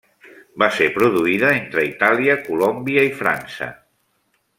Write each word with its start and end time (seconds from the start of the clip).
Va 0.61 0.69
ser 0.77 0.85
produïda 0.95 1.51
entre 1.57 1.83
Itàlia, 1.89 2.37
Colòmbia 2.49 3.05
i 3.11 3.13
França. 3.21 3.69